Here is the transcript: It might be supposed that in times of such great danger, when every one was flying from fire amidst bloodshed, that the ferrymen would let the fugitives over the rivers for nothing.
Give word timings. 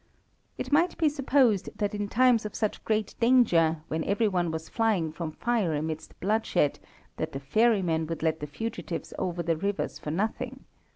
It 0.57 0.71
might 0.71 0.97
be 0.97 1.09
supposed 1.09 1.69
that 1.77 1.93
in 1.93 2.07
times 2.07 2.43
of 2.43 2.55
such 2.55 2.83
great 2.85 3.13
danger, 3.19 3.83
when 3.87 4.03
every 4.05 4.27
one 4.27 4.49
was 4.49 4.67
flying 4.67 5.11
from 5.11 5.33
fire 5.33 5.75
amidst 5.75 6.19
bloodshed, 6.19 6.79
that 7.17 7.33
the 7.33 7.39
ferrymen 7.39 8.07
would 8.07 8.23
let 8.23 8.39
the 8.39 8.47
fugitives 8.47 9.13
over 9.19 9.43
the 9.43 9.55
rivers 9.57 9.99
for 9.99 10.09
nothing. 10.09 10.65